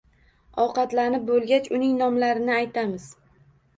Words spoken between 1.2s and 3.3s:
bo‘lgach, uning nomlarini aytamiz.